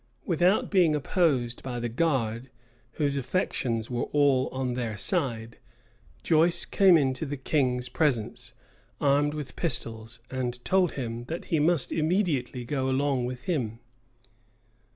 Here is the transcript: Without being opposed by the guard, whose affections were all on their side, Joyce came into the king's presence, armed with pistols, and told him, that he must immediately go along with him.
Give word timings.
Without 0.25 0.71
being 0.71 0.95
opposed 0.95 1.61
by 1.61 1.79
the 1.79 1.87
guard, 1.87 2.49
whose 2.93 3.15
affections 3.15 3.87
were 3.91 4.05
all 4.05 4.49
on 4.51 4.73
their 4.73 4.97
side, 4.97 5.59
Joyce 6.23 6.65
came 6.65 6.97
into 6.97 7.23
the 7.23 7.37
king's 7.37 7.87
presence, 7.87 8.53
armed 8.99 9.35
with 9.35 9.55
pistols, 9.55 10.19
and 10.31 10.65
told 10.65 10.93
him, 10.93 11.25
that 11.25 11.45
he 11.53 11.59
must 11.59 11.91
immediately 11.91 12.65
go 12.65 12.89
along 12.89 13.25
with 13.25 13.43
him. 13.43 13.77